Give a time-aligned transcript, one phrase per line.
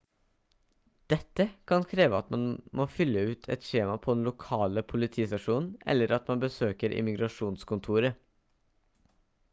[1.13, 2.47] dette kan kreve at man
[2.79, 8.21] må fylle ut et skjema på den lokale politistasjonen eller at man besøker immigrasjonskontoret